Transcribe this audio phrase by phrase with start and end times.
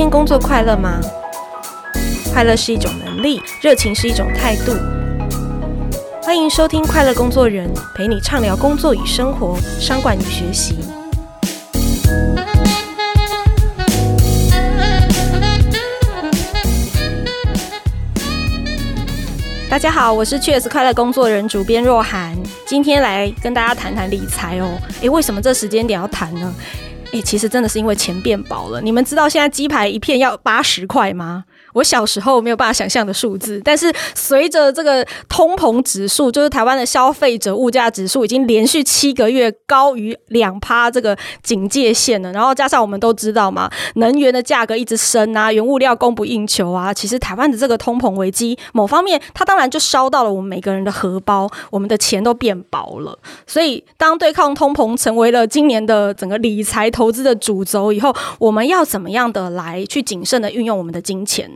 [0.00, 0.98] 天工作快乐吗？
[2.32, 4.72] 快乐是一种能力，热情是一种态度。
[6.22, 10.78] 欢迎收听《快乐工作人》，陪你畅聊工作与生活、商管与学习。
[19.68, 22.34] 大家好，我是 chs 快乐工作人主编若涵，
[22.66, 24.80] 今天来跟大家谈谈理财哦。
[25.02, 26.54] 诶，为什么这时间点要谈呢？
[27.12, 28.80] 诶，其实真的是因为钱变薄了。
[28.80, 31.44] 你们知道现在鸡排一片要八十块吗？
[31.72, 42.32] 我小时候没有办法想象的数字，但是随着这个通膨指数，就是台湾的消费者物价指数已经连续七个月高于两趴这个警戒线了。
[42.32, 53.18] 然后加上我们都知道嘛，能源的价格一直升啊，原物料供不应求啊，其实台湾的这个通膨危机，某方面它当然就烧到了我们每个人的荷包，我们的钱都变薄了。
[53.46, 61.50] 所以当对抗通膨成为了今年的整个理财投资的主轴以后，我们要怎么样的来去谨慎的运用我们的金钱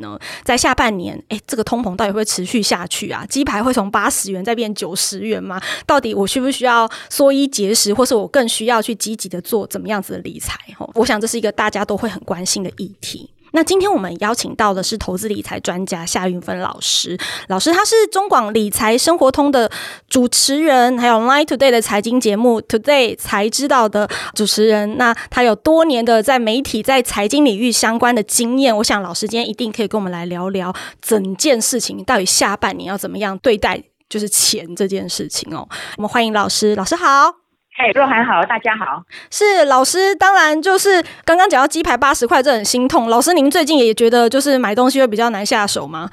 [0.45, 3.25] 在下半年，哎，这个通膨到底会持续下去啊？
[3.27, 5.61] 鸡排会从八十元再变九十元吗？
[5.87, 10.59] 到底我需不需要缩衣节食，或是我更需要去积极的做怎么样子的理财？
[10.79, 13.31] 哦我想这是一个大家都会很关心的议题。
[13.55, 17.17] 那今天我们邀请到的是投资理财专家夏云芬老师，
[17.47, 19.71] 老师他是中广理财生活通的
[20.09, 24.99] 主持人，还有 Line Today 的财经节目 Today 才知道的主持人。
[24.99, 35.69] 那他有多年的在媒体在财经领域相关的经验，我想老师今天一定可以跟我们来聊聊整件事情到底下半年要怎么样对待就是钱这件事情哦。
[35.97, 37.44] 我们欢迎老师，老师好。
[37.77, 39.03] 嘿，若涵好，大家好。
[39.33, 43.11] 是老师，当然就是刚刚讲到鸡排八十块，这很心痛。
[43.11, 46.09] 老师，您最近也觉得就是买东西会比较难下手吗？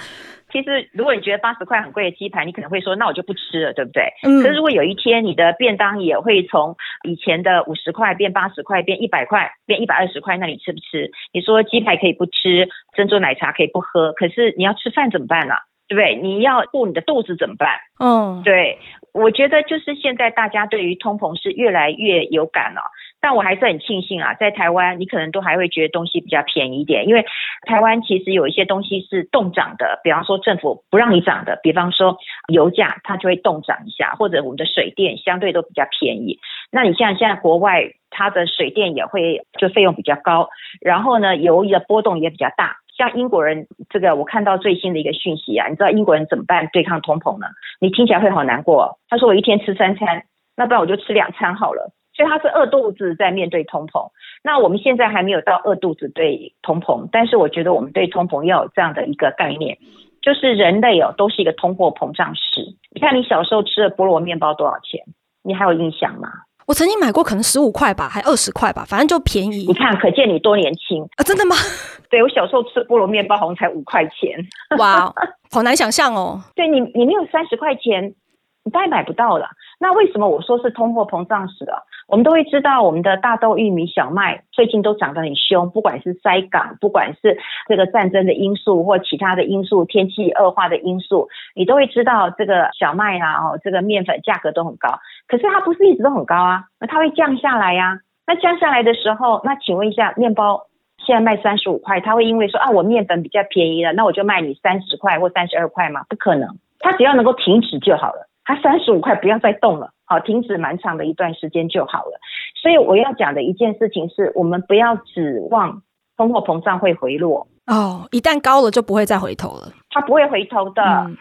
[0.51, 4.11] 其实，如果你觉得八十块很贵的鸡排，你可能会说，那我就不吃了，对不对？
[4.23, 4.41] 嗯。
[4.41, 6.75] 可是，如果有一天你的便当也会从
[7.07, 11.11] 以前的五十块变八十块，变一百块，变一百二十块，那你吃不吃？
[11.31, 15.53] 你说鸡排可以不吃，珍珠奶茶可以不喝，可是你要吃饭怎么办呢？
[15.87, 16.15] 对不对？
[16.15, 17.77] 你要顾你的肚子怎么办？
[17.99, 18.79] 嗯，对。
[19.13, 22.81] 我觉得就是现在大家对于通膨是越来越有感了，
[23.19, 27.25] 但我还是很庆幸啊，在台湾你可能都还会觉得东西比较便宜一点，因为
[27.67, 32.17] 台湾其实有一些东西是冻涨的，比方说政府不让你涨的，比方说
[32.47, 36.39] 油价它就会冻涨一下，或者我们的水电相对都比较便宜。
[36.71, 40.49] 那你像现在国外它的水电也会就费用比较高，
[40.79, 42.77] 然后呢油的波动也比较大。
[43.01, 47.47] 像英国人这个，我看到最新的一个讯息啊，你知道英国人怎么办对抗通膨呢？
[47.79, 48.99] 你听起来会好难过。
[49.09, 50.25] 他说我一天吃三餐，
[50.55, 51.91] 那不然我就吃两餐好了。
[52.13, 54.11] 所以他是饿肚子在面对通膨。
[54.43, 59.79] 那我们现在还没有到饿肚子对通膨，但是我觉得我们对通膨要有这样的一个概念，
[60.21, 62.75] 就是人类哦都是一个通货膨胀史。
[62.93, 65.01] 你看你小时候吃的菠萝面包多少钱？
[65.41, 66.29] 你还有印象吗？
[66.71, 69.65] 我曾经买过，可能十五块吧，还二十块吧，反正就便宜。
[69.67, 71.21] 你看，可见你多年轻啊！
[71.21, 71.53] 真的吗？
[72.09, 74.39] 对，我小时候吃菠萝面包好像才五块钱。
[74.79, 75.13] 哇，
[75.51, 76.41] 好难想象哦。
[76.55, 78.15] 对你，你没有三十块钱，
[78.63, 79.49] 你大概买不到了。
[79.81, 81.75] 那为什么我说是通货膨胀史啊？
[82.11, 87.37] 我们都会知道，我们的大豆、玉米、小麦最近都涨得很凶，不管是塞港，不管是
[87.69, 94.99] 这个战争的因素或其他的因素，天气恶化的因素，你都会知道这个小麦啊，哦，这个面粉价格都很高。
[95.25, 97.99] 可是它不是一直都很高啊，那它会降下来呀、啊。
[98.27, 100.67] 那降下来的时候，那请问一下，面包
[100.97, 106.01] 现在卖三十五块，它会因为说啊，我面粉比较便宜了，那我就卖你三十块或三十二块吗？
[106.09, 108.27] 不可能，它只要能够停止就好了。
[108.53, 112.19] 它三十五块不要再动了，好，停止蛮长的一段时间就好了。
[112.61, 115.81] 所以我要讲的一件事情是，我们不要指望
[116.17, 120.83] 通货膨胀会回落哦，一旦高了就不会再回头了，它不会回头的。
[120.83, 121.15] 嗯、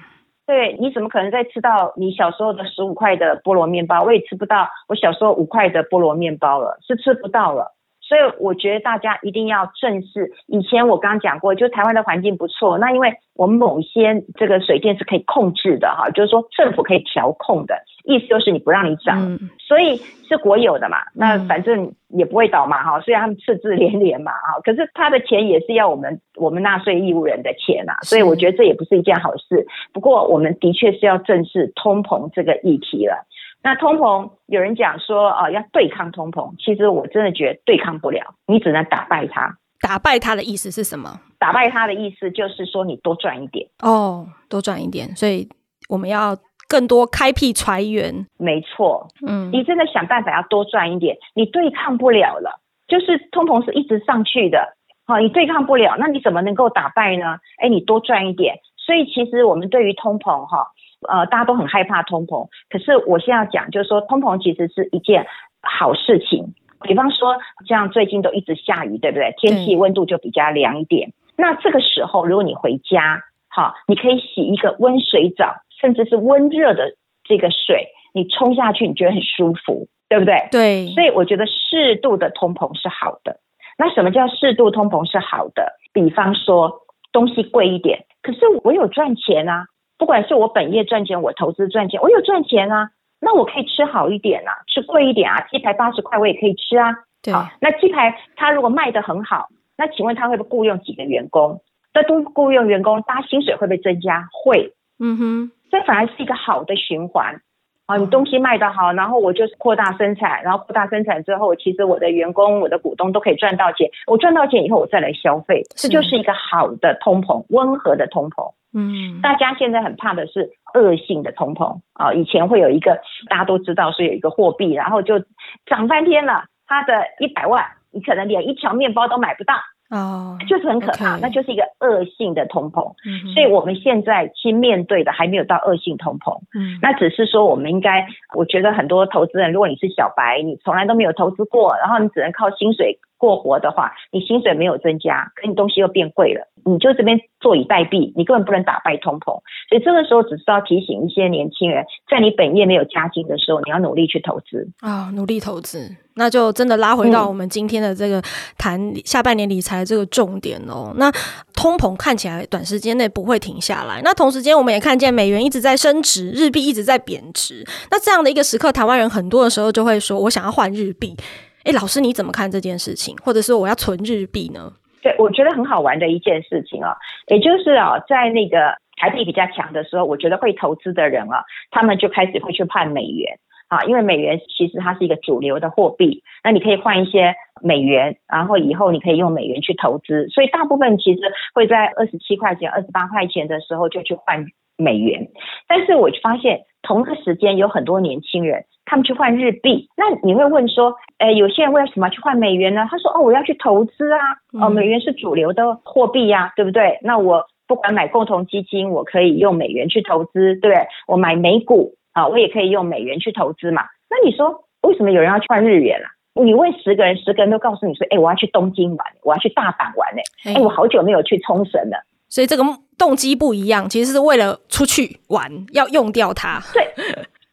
[0.45, 4.03] 对，你怎么可能再吃到你小时候的十五块的菠萝面包？
[4.03, 7.77] 我也吃不到我小时候五块的菠萝面包了，是吃不到了。
[8.11, 10.33] 所以我觉得大家一定要正视。
[10.49, 19.95] 以前我刚刚讲过，就台湾的环境不错，那因为我们某些这个水电是可以控制的哈，就是说政府可以调控的，意思就是你不让你涨，嗯、所以
[20.29, 23.01] 是国有的嘛，那反正也不会倒嘛哈。
[23.01, 29.65] 虽然他们赤字连连嘛哈，可是他的钱也是要我们我们纳税义务人的钱呐，所以我觉得这也不是一件好事。
[29.93, 33.25] 不过我们的确是要正视通膨这个议题了。
[33.63, 39.55] 那通膨，有人讲说啊、呃，要对抗通膨，其实我真的觉得对抗不了，你只能打败它。
[39.83, 41.21] 打败它的意思是什么？
[41.39, 45.15] 打败它的意思就是说你多赚一点哦，多赚一点。
[45.15, 45.49] 所以
[45.89, 46.37] 我们要
[46.69, 48.27] 更多开辟财源。
[48.39, 54.75] 没错，嗯，你真的想办法要多赚一点，你对抗不了了，就是通膨是一直上去的，
[55.07, 57.39] 好、哦，你对抗不了，那你怎么能够打败呢？
[57.59, 58.59] 哎，你多赚一点。
[58.77, 60.67] 所以其实我们对于通膨哈。
[61.09, 65.27] 呃，大家都很害怕通膨，可是我现在要讲，就是说通膨其实是一件
[65.63, 66.55] 好事情。
[66.83, 67.37] 比方说，
[67.67, 69.35] 像最近都一直下雨，对不对？
[69.37, 71.13] 天气温度就比较凉一点。
[71.37, 76.95] 那这个时候，如果你回家，好，你可以洗一个温水澡，甚至是温热的
[77.25, 80.49] 这个水，你冲下去，你觉得很舒服，对不对？
[80.51, 80.87] 对。
[80.89, 83.41] 所以我觉得适度的通膨是好的。
[83.77, 85.73] 那什么叫适度通膨是好的？
[85.93, 86.83] 比方说，
[87.13, 89.67] 东西贵一点，可是我有赚钱啊。
[90.01, 92.89] 不管是我本业赚钱，我投资赚钱，我有赚钱啊。
[93.21, 95.47] 那我可以吃好一点啊，吃贵一点啊。
[95.51, 96.91] 鸡排八十块我也可以吃啊。
[97.23, 97.35] 对。
[97.35, 101.61] 好，那鸡排它如果卖得很好，那请问他会不会雇佣几个员工？
[101.93, 104.27] 那多雇佣员工，大家薪水会不会增加？
[104.33, 104.73] 会。
[104.99, 105.53] 嗯哼。
[105.71, 107.43] 这反而是一个好的循环。
[107.91, 113.91] 啊，你东西卖得好，然后我就是扩大生产，然后扩大生产之后，其实我的员工、我的股东都可以赚到钱。
[114.07, 118.53] 我赚到钱以后，我再来消费，这就是一个好的通膨，温和的通膨。
[118.73, 122.15] 嗯，大家现在很怕的是恶性的通膨啊。
[122.15, 125.19] 以前会有一个大家都知道是有一个货币，然后就
[125.67, 129.55] 涨翻天了，它的一百万，你可能连一条面包都买不到。
[129.91, 132.95] 哦，就是很可怕.那就是一个恶性的通膨。
[133.05, 136.39] 嗯，所以我们现在去面对的还没有到恶性通膨。
[136.55, 138.07] 嗯，那只是说我们应该，
[138.37, 149.27] 我觉得很多投资人，如果你是小白，你从来都没有投资过，然后你只能靠薪水过活的话，你薪水没有增加，可你东西又变贵了，你就这边坐以待毙，你根本不能打败通膨。
[149.69, 155.95] 所以这个时候只是要提醒一些年轻人，在你本业没有加薪的时候，你要努力去投资啊，努力投资。
[156.15, 158.21] 那就真的拉回到我们今天的这个
[158.59, 160.93] 谈下半年理财这个重点哦。
[160.97, 161.11] 那
[161.55, 167.65] 通膨看起来短时间内不会停下来，那同时间我们也看见美元一直在升值，日币一直在贬值。
[167.91, 171.17] 那这样的一个时刻，台湾人很多的时候就会说：“我想要换日币。”
[171.65, 173.17] 诶，老师你怎么看这件事情？
[173.25, 174.73] 或者是我要存日币呢？
[175.03, 176.97] 对，我觉得很好玩的一件事情啊，
[177.29, 183.39] 也就是啊，在那个台币比较强的时候，我觉得会投资的人啊，他们就开始会去换美元。
[183.69, 191.21] 啊，因为美元其实它是一个主流的货币，那你可以换一些美元，然后以后你可以用美元去投资，所以大部分其实
[191.55, 194.45] 会在二十七块钱、二十八块钱的时候就去换
[194.77, 195.29] 美元。
[195.69, 202.87] 但是我发现同个时间有很多年轻人他们去换日币，那你会问说，诶，有些人为什么去换美元呢？
[202.91, 204.19] 他说，哦，我要去投资啊，
[204.61, 206.99] 哦，美元是主流的货币呀，对不对？
[207.03, 210.87] 那我不管买共同基金，我可以用美元去投资，对不对？
[211.07, 211.95] 我买美股。
[212.13, 213.85] 啊，我也可以用美元去投资嘛。
[214.11, 216.11] 那你说为什么有人要去换日元啊？
[216.43, 220.09] 你问十个人，十个人都告诉你说，哎，我要去东京玩，我要去大阪玩，
[220.45, 222.03] 哎，哎，我好久没有去冲绳了。
[222.29, 222.65] 所以这个
[222.99, 226.61] 动机不一样，其实是为了出去玩，要用掉它。
[226.75, 226.83] 对，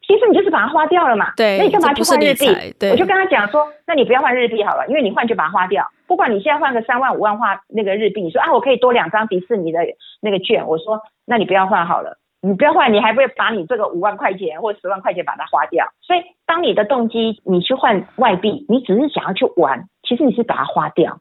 [0.08, 1.34] 其实你就是把它花掉了嘛。
[1.36, 2.48] 对，那你干嘛去换日币？
[2.80, 5.86] 对，我就跟他讲说，那你不要换日币好了，因为你换就把它花掉。
[6.08, 9.80] 不管你现在换个三万五万花那个日币，你说啊，我可以多两张迪士尼的
[10.22, 12.18] 那个券，我说那你不要换好了。
[12.40, 15.88] 你不要换，你还不会把你这个五万块钱或十万块钱把它花掉。
[16.02, 21.20] 所以，当你的动机你去换外币，你只是想要去玩，其实你是把它花掉。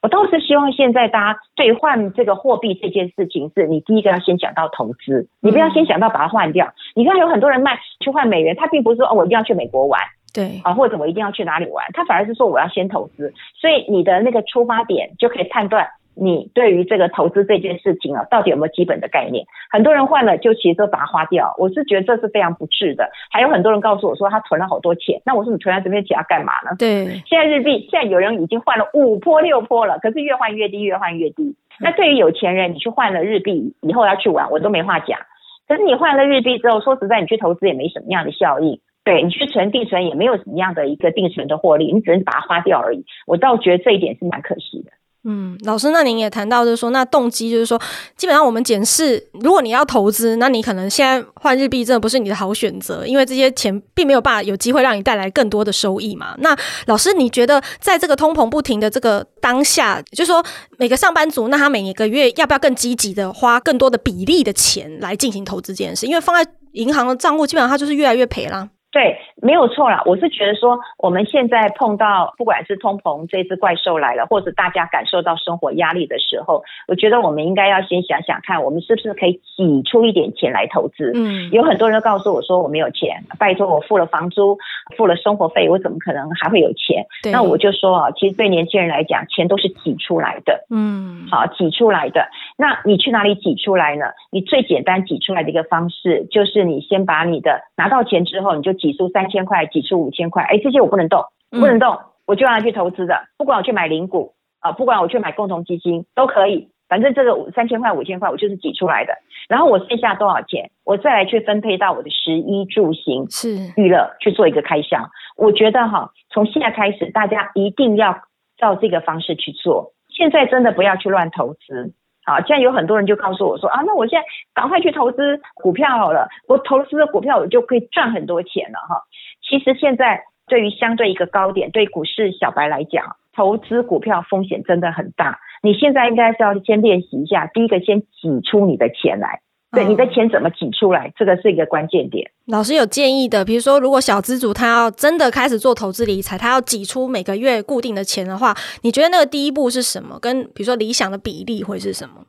[0.00, 6.72] 我倒是希望现在大家兑换这个货币这件事情，是你第一个要先想到投资，你不要先想到把它换掉。
[6.94, 10.00] 你看有很多人卖去换美元，他并不是说哦，我一定要去美国玩，
[10.32, 13.32] 对啊，或者我一定要去哪里玩，他反而是说我要先投资。
[13.60, 15.88] 所以你的那个出发点就可以判断。
[16.20, 19.46] 你对于这个投资这件事情啊，到底有没有基本的概念？
[19.70, 23.10] 很多人换了就其实都把它花掉，我是觉得这是非常不智的。
[23.30, 26.76] 还有很多人告诉我说他存了好多钱，那我说你存在这边钱要干嘛呢？
[26.78, 31.56] 对，现在日币现在有人已经换了五波六波了，可是越换越低，越换越低。
[31.80, 35.20] 那对于有钱人，你去换了日币以后要去玩，我都没话讲。
[35.68, 38.80] 可是你换了日币之后，说实在，你去投资也没什么样的效益。
[39.04, 43.04] 对，你去存定存也没有什么样的一个定存的获利，你只能把它花掉而已。
[43.26, 44.90] 我倒觉得这一点是蛮可惜的。
[45.30, 47.78] 嗯，老师，那您也谈到，就是说，那动机就是说，
[48.16, 56.34] 基本上我们检视，如果你要投资，那你可能现在换日币真的不是你的好选择，因为这些钱并没有办法有机会让你带来更多的收益嘛。
[56.38, 56.56] 那
[56.86, 60.42] 老师，你觉得在这个通膨不停的这个当下，就是说
[60.78, 66.06] 每个上班族，那他每一个月要不要更积极的花更多的比例的钱来进行投资这件事？
[66.06, 68.70] 因为放在银行的账户，基本上它就是越来越赔啦。
[68.90, 70.02] 对，没有错啦。
[70.06, 81.12] 我是觉得说，我们现在碰到不管是通膨这只怪兽来了，或者大家感受到生活压力的时候，我觉得我们应该要先想想看，我们是不是可以挤出一点钱来投资。
[81.14, 84.56] 嗯，有很多人告诉我说我没有钱，拜托我付了房租，
[84.96, 87.04] 付了生活费，我怎么可能还会有钱？
[87.30, 90.64] 那我就说啊，其实对年轻人来讲，钱都是挤出来的。
[90.70, 92.26] 嗯，好，挤出来的。
[92.56, 94.06] 那你去哪里挤出来呢？
[94.32, 109.14] 你最简单挤出来的一个方式，就是你先把你的拿到钱之后，你就挤出三千块，挤出五千块，哎，这些我不能动，不能动，我就让他去投资的，不管我去买零股啊，不管我去买共同基金都可以，反正这个三千块、五千块我就是挤出来的，
[109.48, 114.98] 然后我剩下多少钱，我再来去分配到我的食衣住行是娱乐去做一个开销。
[115.36, 118.18] 我觉得哈，从现在开始，大家一定要
[118.58, 119.92] 照这个方式去做。
[120.08, 121.92] 现在真的不要去乱投资
[122.28, 122.40] 啊！
[122.46, 129.02] 现在有很多人就告诉我说啊，那我现在赶快去投资股票好了，我投资的股票我就可以赚很多钱了哈。
[129.42, 135.40] 其实现在对于相对一个高点，对股市小白来讲，投资股票风险真的很大。
[135.62, 139.40] 你现在应该是要先练习一下，第一个先挤出你的钱来，
[139.70, 142.30] 对，你的钱怎么挤出来，这个是一个关键点。
[142.46, 150.18] 老师有建议的，比如说，如果小资主他要真的开始做投资理财，他要挤出每个月固定的钱的话，你觉得那个第一步是什么？
[150.18, 152.24] 跟比如说理想的比例会是什么？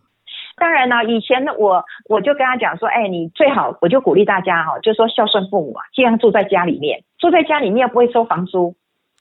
[0.58, 8.76] 当然呢，以前呢，我我就跟他讲说，哎，你最好我就鼓励大家哈，就说孝顺父母啊，尽量住在家里面，住在家里面不会收房租。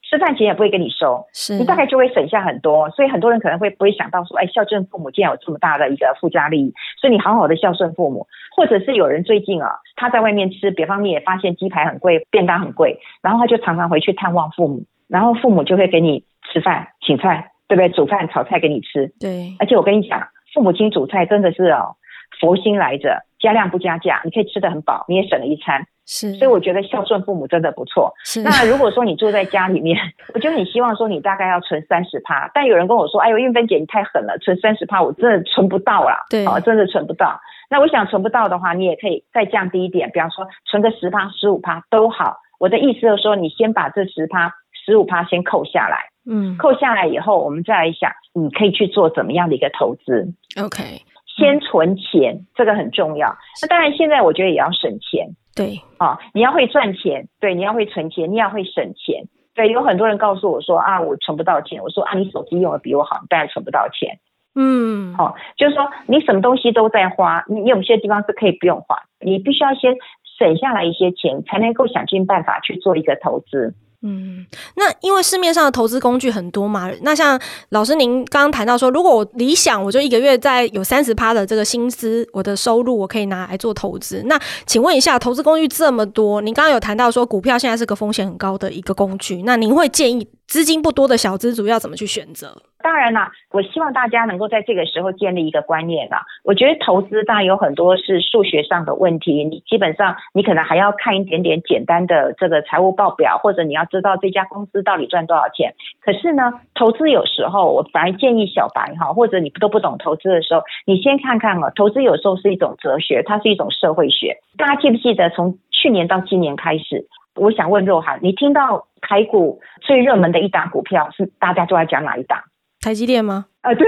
[0.09, 17.91] 吃饭钱也不会跟你收，是你大概就会省下很多，所以很多人可能会不会想到说，哎，孝顺父母竟然有这么大的一个附加利益，所以你好好的孝顺父母，或者是有人最近啊，他在外面吃，别方面也发现鸡排很贵，便当很贵，然后他就常常回去探望父母，然后父母就会给你吃饭，请菜，对不对？
[17.91, 21.97] 煮饭炒菜给你吃，对，而且我跟你讲，父母亲煮菜真的是哦，
[22.41, 25.87] 佛心来着，加量不加价，你可以吃得很饱，你也省了一餐。
[26.11, 28.11] 是，所以我觉得孝顺父母真的不错。
[28.25, 29.95] 是，那如果说你住在家里面，
[30.33, 32.51] 我就很希望说你大概要存三十趴。
[32.55, 37.39] 但有人跟我说：“哎呦，运芬姐你太狠了，存三十趴我真的存不到啦。”对，哦，真的存不到。
[37.69, 42.39] 那我想存不到的话，你也可以再降低一点，比方说存个十趴、十五趴都好。
[42.59, 44.55] 我的意思就是说，你先把这十趴、
[44.87, 46.07] 十五趴先扣下来。
[46.27, 53.37] 嗯，扣下来以后，我们再来想，你可以去做怎么样的一个投资？OK，先存钱，这个很重要。
[53.61, 55.29] 那当然，现在我觉得也要省钱。
[55.59, 59.25] 对，啊、哦，你要会赚钱，对，你要会存钱，你要会省钱，
[59.55, 64.21] 对，有很多人告诉我说啊，我存不到钱，我说啊，你手机用的比我好，你当然存不到钱，
[64.55, 69.97] 嗯，哦，就是说你什么东西都在花，你有些地方是可以不用花，你必须要先
[70.39, 73.75] 省下来一些钱，才能够想尽办法去做一个投资。
[74.01, 77.37] 嗯，那因为市面上的投资工具很多嘛，那像
[77.71, 84.23] 老师您刚刚谈到说，如果我理想，我就一个月在有三十趴的这个薪资，我的收入我可以拿来做投资。
[84.27, 92.57] 那请问一下，投资工具这么多，您刚刚有谈到说股票现在是个风险很高的一个工具，那您会建议资金不多的小资主要怎么去选择？
[92.83, 96.25] 当然啦，我希望大家能够在这个时候建立一个观念啦。
[96.43, 105.75] 我觉得投资当然有很多是数学上的问题，你基本上你可能还要看一点点简单的这个财务报表，或者你要知道这家公司到底赚多少钱。
[106.01, 114.39] 可是呢，投资有时候我反而建议小白哈，或者你都不懂投资的时候，你先看看啊，投资有时候是一种哲学，它是一种社会学。
[114.57, 117.07] 大家记不记得从去年到今年开始，
[117.39, 122.39] 我想问若涵，你听到台股最热门的一档股票是大家都在讲哪一档？
[122.81, 123.47] 台积电吗？
[123.63, 123.87] 啊、呃，对，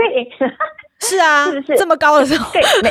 [1.01, 2.53] 是啊，是不是这么高的时候？
[2.53, 2.91] 对，每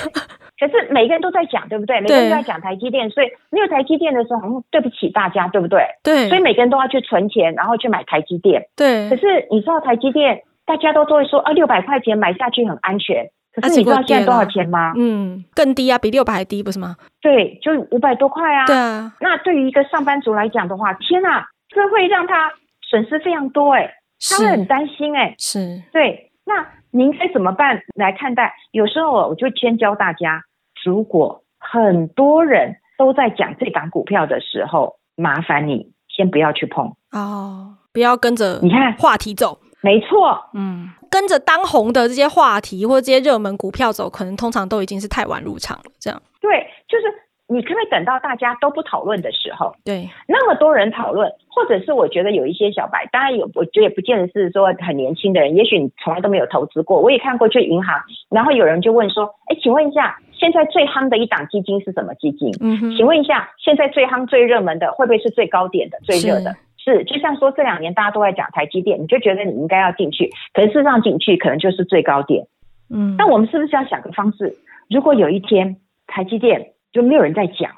[0.59, 2.01] 可是每个人都在讲，对不对？
[2.01, 5.85] 每个人都在讲台积电，所以没有台积电的时候，好像对不起大家，对不对？
[6.03, 8.67] 对，所以每个人都要去存钱，然后去买台积电。
[8.75, 13.29] 对，可是你知道台积电，大家都都会说啊，六百块钱买下去很安全。
[13.61, 14.93] 可是你知道现在多少钱吗？
[14.97, 16.95] 嗯，更低啊，比六百还低，不是吗？
[17.21, 18.65] 对，就五百多块啊。
[18.65, 22.51] 对啊，那对于一个上班族来讲的话，天哪，这会让他
[22.89, 23.93] 损失非常多哎。
[24.29, 26.31] 他会很担心哎、欸，是对。
[26.45, 28.53] 那您该怎么办来看待？
[28.71, 30.43] 有时候我就先教大家，
[30.83, 39.59] 如果很多人都在讲这档股票的时候，麻烦你先不要去碰哦，不要跟着你看话题走。
[39.81, 45.91] 没错，嗯，跟着当红的这些话题或者这些热门股票走，可能通常都已经是太晚入场了。
[46.00, 47.05] 这样对，就是。
[47.51, 49.74] 你可不可以等到大家都不讨论的时候？
[49.83, 57.01] 对，那么多人讨论，或者是我觉得有一些小白，当然有，我觉得也不见得是说很年轻的人，也许你从来都没有投资过。
[57.01, 66.55] 我也看过去银行，然后有人就问说：“哎，请问一下，现在最夯的一档基金是什么基金？”嗯哼，请问一下，现在最夯、最热门的会不会是最高点的、最热的？
[66.83, 72.48] 是，就像说这两年大家都在讲台积电，你就觉得你应该要进去，可是事实上进去可能就是最高点。
[72.89, 74.55] 嗯，那我们是不是要想个方式？
[74.89, 77.71] 如果有一天台积电就没有人在讲，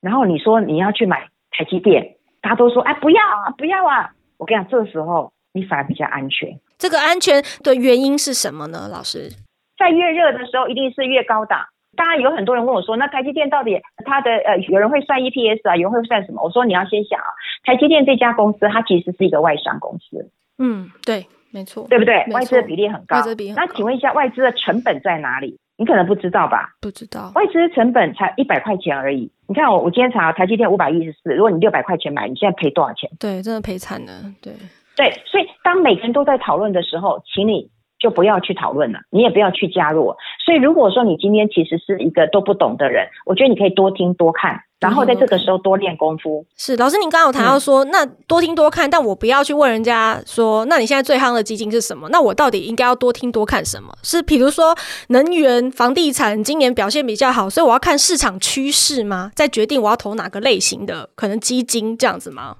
[0.00, 4.12] 然后你说你要去买台积电，大家都说哎，不要啊，不要啊！
[4.36, 6.48] 我跟你讲，这个时候你反而比较安全。
[6.78, 8.88] 这个安全的原因是什么呢？
[8.92, 9.30] 老师，
[9.78, 11.60] 在越热的时候一定是越高档。
[11.96, 16.42] 当然有很多人问我说，那台积电到底它的呃，有人会算 EPS 啊，有人会算什么？
[16.42, 17.26] 我说你要先想啊，
[17.64, 20.30] 台积电这家公司它其实是一个外商公司。
[20.58, 22.24] 嗯，对，没错，对不对？
[22.32, 23.16] 外资的比例很高。
[23.16, 23.62] 外资比很高。
[23.62, 25.58] 那请问一下，外资的成本在哪里？
[25.78, 26.70] 你可能不知道吧？
[26.80, 29.30] 不知道，外资成本才一百块钱而已。
[29.48, 33.10] 你看我，我今天查台积电五百一十四，如果你六百块钱买，你现在赔多少钱？
[33.18, 34.12] 对，真的赔惨了。
[34.40, 34.52] 对，
[34.94, 37.68] 对，所以当每个人都在讨论的时候，请你
[38.02, 40.16] 就不要去讨论了，你也不要去加入。
[40.44, 44.60] 所以如果说你今天其实是一个都不懂的人，我觉得你可以多听多看。
[44.80, 46.44] 然后在这个时候多练功夫。
[46.56, 52.08] 是老师，您刚刚有谈到说，嗯、那多听多看，但我不要去问人家说，那你现在最夯的基金是什么？
[52.08, 53.94] 那我到底应该要多听多看什么？
[54.02, 54.74] 是比如说
[55.10, 59.30] 能源、房地产今年表现比较好，所以我要看市场趋势吗？
[59.36, 62.56] 再决定我要投哪个类型的可能基金这样子吗？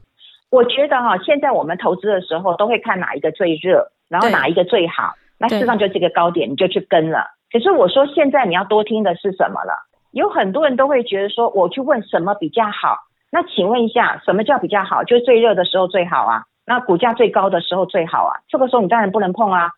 [0.51, 7.27] 我觉得哈，现在我们投资的时候都会看哪一个最热，然后哪一个最好，那事实上就这个高点你就去跟了。
[7.51, 9.75] 可是我说现在你要多听的是什么了？
[10.13, 12.99] 有很多人都会觉得说，我去问什么比较好？
[13.31, 15.03] 那请问一下，什么叫比较好？
[15.03, 18.41] 就是最热的时候最好啊，那股价最高的时候最好啊。
[18.49, 19.71] 这个时候你当然不能碰啊，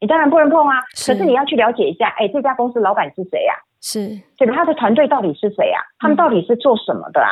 [0.00, 0.80] 你当然不能碰啊。
[1.06, 3.54] 可是你要去了解一下，哎，这家公司老板是谁呀？
[3.80, 5.78] 是，这个他的团队到底是谁呀？
[5.98, 7.30] 他们到底是做什么的啊？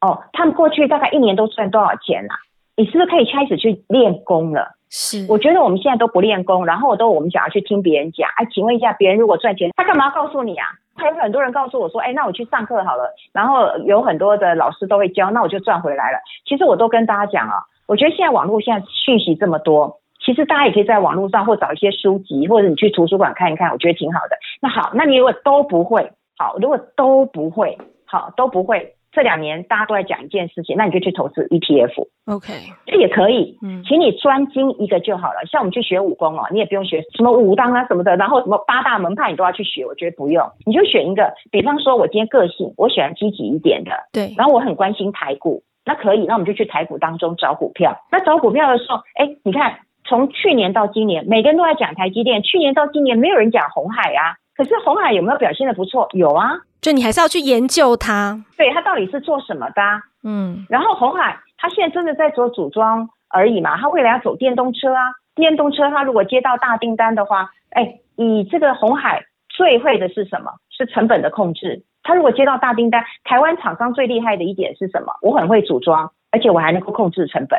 [0.00, 2.36] 哦，他们过去大概一年都赚多少钱啊？
[2.76, 4.72] 你是不是可以开始去练功了？
[4.90, 8.28] 是，我觉得我们现在都不练功，然后都我们想要去听别人讲。
[8.36, 10.66] 哎，请问一下，别人如果赚钱，他干嘛要告诉你啊？
[10.96, 16.18] 还有很多人告诉我说：“哎，那我去上课好了。”然后有很多的老师都会教，那我就赚回来了。
[16.46, 17.56] 其实我都跟大家讲啊，
[17.88, 24.36] 我觉得现在网络现在讯息这么多，其实大家也可以在网络上或找一些书籍，或者你去图书馆看一看，我觉得挺好的。
[24.62, 27.76] 那好，那你如果都不会，好，如果都不会，
[28.06, 28.93] 好，都不会。
[29.14, 32.52] 这两年大家都在讲一件事情，那你就去投资 ETF，OK，
[32.86, 35.40] 这也可以，嗯，请你专精一个就好了。
[35.50, 41.32] 像我们去学武功哦，你也不用学什么武当啊什么的，然后什么八大门派你都要去学，我觉得不用，你就选一个。
[41.50, 47.96] 比方说，我今天个性我喜欢积极一点的，对，然后我很关心台股，那可以，那我们就去台股当中找股票。
[48.10, 56.08] 那找股票的时候，哎，你看从去年到今年，每个人都在讲台积电，去年到今年没有人讲红海啊，可是红海有没有表现的不错？
[56.12, 56.50] 有啊。
[56.80, 59.82] 就你还是要去研究它，对，它到底是做什么的？
[59.82, 63.76] 啊嗯，然后红海它现在真的在做组装而已嘛？
[63.78, 70.52] 它未来要走电动车啊，电动车它如果接到大订单的话，哎，以这个红海最会的是什么？
[70.76, 71.82] 是成本的控制。
[72.02, 75.14] 他如果接到大订单，台湾厂商最厉害的一点是什么？
[75.22, 77.58] 我很会组装，而且我还能够控制成本。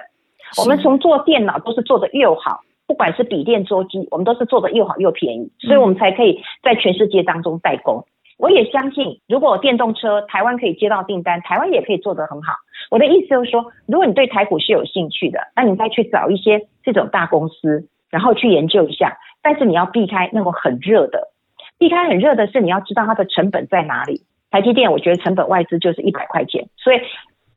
[0.62, 8.06] 我们从做电脑都是做的又好，不管是笔电、桌机，我们都是做的又好又便宜，所以我们才可以在全世界当中代工。
[8.38, 12.54] 我也相信，如果电动车台湾可以接到订单，台湾也可以做得很好。
[12.92, 19.18] 我的意思就是说，如果你对台股是有兴趣的，那你再去找一些这种大公司，然后去研究一下。
[19.42, 21.30] 但是你要避开那种很热的，
[21.78, 24.24] 避开很热的是你要知道它的成本在哪里。
[24.52, 26.98] 台积电，我觉得成本外资就是一百块钱，所以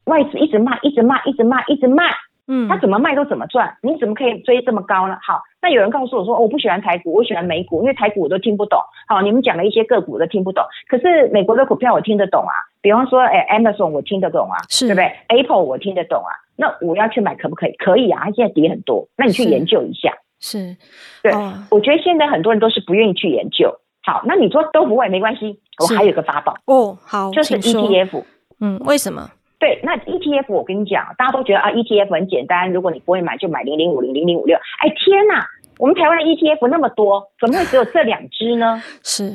[0.05, 2.05] 外资一直卖，一直卖，一直卖，一直卖。
[2.49, 5.17] 嗯，他怎么卖都怎么赚，你怎么可以追这么高呢？
[5.23, 8.81] 好，那有人告诉我说，哦，我不喜欢台股，我喜欢美股，因为台股我都听不懂。
[9.07, 12.53] 好，你们讲的一些个股我都听不懂，可是美国的股票我听得懂啊。
[12.81, 16.33] 比方说，哎，Amazon 我听得懂啊，是对不对？Apple 我听得懂啊。
[16.57, 17.73] 那我要去买可不可以？
[17.77, 20.13] 可以啊，它现在跌很多，那你去研究一下。
[20.41, 20.77] 是，
[21.23, 23.73] 对，哦，我觉得现在很多人都是不愿意去研究。
[24.03, 28.23] 好，那你说都不会没关系，我还有个法宝哦，好，就是 ETF。
[28.61, 29.29] 嗯，为什么？
[29.59, 34.57] 对，那 ETF 我跟你讲，大家都觉得啊，ETF 很简单，如果你不会买，就买零零五零、零零五六。
[34.57, 35.44] 哎，天哪，
[35.79, 38.81] 我们台湾的 ETF 那么多，怎么会只有这两只呢？
[39.03, 39.31] 是，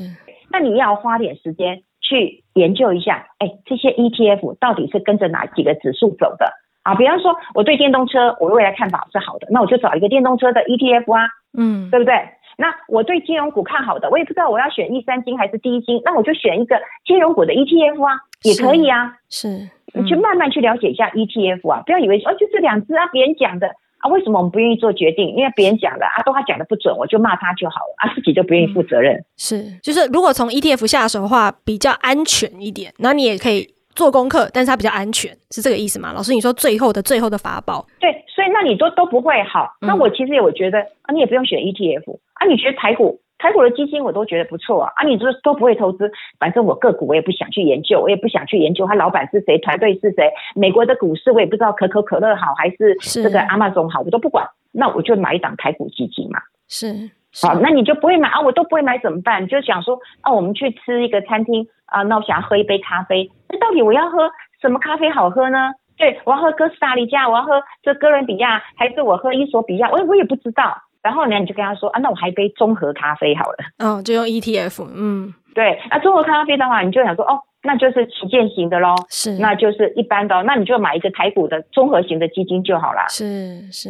[0.50, 6.96] 那你要花点时间去研究一下，哎，这些 ETF 到底是跟着哪几个指数走的啊？
[6.96, 12.14] 比方说，我对电动车，我未来看法是好的，那我就找一个电动车的 ETF 啊，嗯，对不对？
[12.56, 19.58] 那我对金融股看好的，我也不知道我要选一三金还是第一金，那我就选一个金融股的 ETF 啊，也可以啊，是。
[19.58, 23.68] 是你去慢慢去了解一下 ETF 啊，不要以为说哦就这两只啊，别人讲的
[24.00, 25.36] 啊，为什么我们不愿意做决定？
[25.36, 29.16] 因为别人讲的啊，都他讲的不准，我就骂他就好了啊，自己就不愿意负责任。
[29.16, 36.12] 嗯、是，就是如果从 ETF 下手的话，比较安全一点，那你也可以做功课，但是它比较安全，是这个意思吗？
[36.14, 37.86] 老师，你说最后的最后的法宝？
[38.00, 43.20] 对，所以那你都都不会好，那我其实也我觉得、嗯、啊，你也不用选 ETF 啊，你觉得台股？
[43.44, 56.40] 台股的基金我都觉得不错啊，啊，你说都不会投资，反正我个股我也不想去研究，我也不想去研究他老板是谁，团队是谁，美国的股市我也不知道可口可乐好还是这个 Amazon 好，我都不管，那我就买一档台股基金嘛。
[56.70, 57.12] 是，
[57.46, 58.40] 好，那你就不会买啊？
[58.40, 59.46] 我都不会买怎么办？
[59.46, 65.74] 就想说啊，我们去吃一个餐厅啊，那我想要喝一杯咖啡，那到底我要喝什么咖啡好喝呢？
[65.98, 69.92] 对，我要喝哥斯达黎加，我要喝这哥伦比亚，还是我喝伊索比亚？
[69.92, 70.78] 我我也不知道。
[71.04, 73.58] 然后呢，你就跟他说啊，那我还一杯综合咖啡好了。
[73.78, 75.78] 哦，就用 ETF，嗯，对。
[75.92, 83.02] 那综合咖啡的话，你就想说哦，那就是旗舰型的喽，是，那就是一般的，那你就买一个台股的综合型的基金就好了。
[83.10, 83.90] 是是。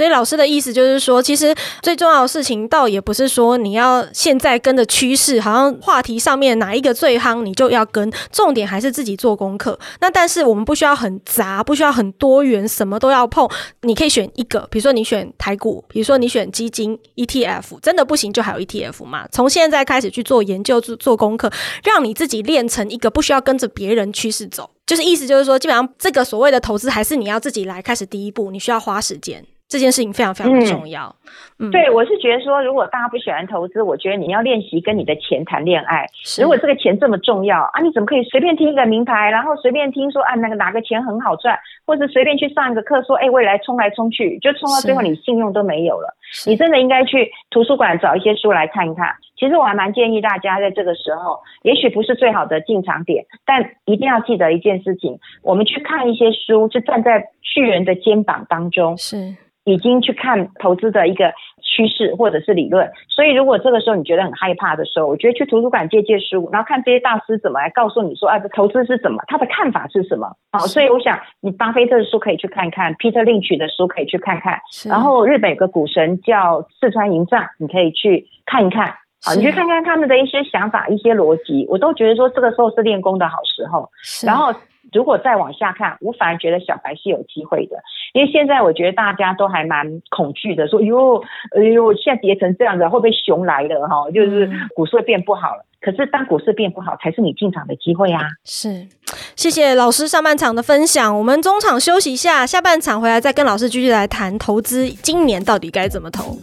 [0.00, 8.10] 所以老师的意思就是说，其实最重要的事情，倒也不是说你要现在跟着趋势，好像话题上面哪一个最夯，你就要跟。
[8.32, 9.78] 重点还是自己做功课。
[10.00, 13.46] 那但是我们不需要很杂，不需要很多元，什么都要碰。
[13.82, 19.28] 你可以选一个，比如说你选台股，比如说你选基金 ETF，真的不行就还有 ETF 嘛。
[19.30, 21.52] 从现在开始去做研究、做做功课，
[21.84, 24.70] 让你自己练成一个不需要跟着别人趋势走。
[24.86, 29.44] 就是意思就是说，基本上这个所谓的投资还是你要自己来开始第一步，你需要花时间。
[29.70, 31.14] 这件事情非常非常的重要。
[31.60, 36.04] 嗯，嗯对，我是觉得说，如果大家不喜欢投资，我觉得你要练习跟你的钱谈恋爱。
[36.40, 41.56] 如果这个钱这么重要啊，你怎么可以随便听一个名牌，然后随便听说啊那个哪个钱很好赚，
[41.86, 46.12] 或者随便去上一个课说，哎，未来冲来冲去，就冲到最后你信用都没有了。
[46.46, 49.14] 你真的应该去图书馆找一些书来看一看。
[49.40, 58.96] 其实我还蛮建议大家在这个时候，也许不是最好的进场点，但一定要记得一件事情：我们去看一些书，是站在巨人的肩膀当中。
[58.98, 59.34] 是。
[59.64, 70.34] 已经去看投资的一个趋势或者是理论，所以如果这个时候你觉得很害怕的时候，我觉得去图书馆借借书，然后看这些大师怎么来告诉你说，啊，这投资是怎么，他的看法是什么。
[70.50, 78.94] 好，所以我想你巴菲特的书可以去看看，Peter Lynch 的书可以去看看，然后日本有个股神叫四川银藏，你可以去看一看。
[79.22, 83.90] 好，你去看看他们的一些想法、一些逻辑，我都觉得说这个时候是练功的好时候。
[84.26, 84.54] 然后。
[84.92, 87.76] 如果再往下看，我反而觉得小白是有机会的，
[88.12, 91.22] 因为现在我觉得大家都还蛮恐惧的，说哟，
[91.54, 94.10] 哎呦，现在跌成这样子，会不会熊来了哈？
[94.10, 95.64] 就是股市会变不好了。
[95.80, 98.22] 可是当股市变不好，才是你进场的机会啊！
[98.44, 98.88] 是，
[99.36, 106.36] 谢谢老师上半场的分享，我们中场休息一下，下半场回来再跟老师继续来谈投资，今年到底该怎么投。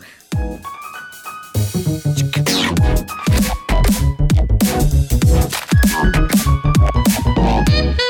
[6.93, 8.06] Música